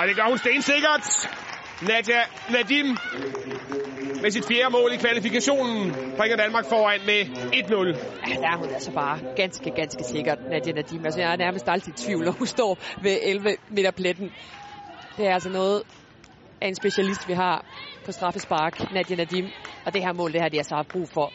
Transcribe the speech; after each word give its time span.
Og 0.00 0.08
det 0.08 0.16
gør 0.16 0.28
hun 0.28 0.38
stensikkert. 0.38 1.04
Nadia 1.82 2.20
Nadim 2.50 2.86
med 4.22 4.30
sit 4.30 4.44
fjerde 4.48 4.70
mål 4.70 4.92
i 4.92 4.96
kvalifikationen 4.96 5.92
bringer 6.16 6.36
Danmark 6.36 6.66
foran 6.68 7.00
med 7.06 7.20
1-0. 7.20 7.98
Ja, 8.28 8.34
der 8.40 8.48
er 8.52 8.56
hun 8.56 8.70
altså 8.70 8.92
bare 8.92 9.18
ganske, 9.36 9.70
ganske 9.70 10.04
sikkert, 10.04 10.38
Nadia 10.50 10.72
Nadim. 10.72 11.04
Altså, 11.04 11.20
jeg 11.20 11.32
er 11.32 11.36
nærmest 11.36 11.68
altid 11.68 11.92
i 11.92 11.96
tvivl, 11.96 12.24
når 12.24 12.32
hun 12.32 12.46
står 12.46 12.78
ved 13.02 13.18
11 13.22 13.56
meter 13.70 13.90
pletten. 13.90 14.30
Det 15.16 15.26
er 15.26 15.34
altså 15.34 15.48
noget 15.48 15.82
af 16.60 16.68
en 16.68 16.74
specialist, 16.74 17.28
vi 17.28 17.32
har 17.32 17.64
på 18.04 18.12
straffespark, 18.12 18.90
Nadia 18.90 19.16
Nadim. 19.16 19.52
Og 19.84 19.94
det 19.94 20.02
her 20.02 20.12
mål, 20.12 20.32
det 20.32 20.40
har 20.40 20.48
de 20.48 20.56
altså 20.56 20.74
haft 20.74 20.88
brug 20.88 21.08
for 21.08 21.32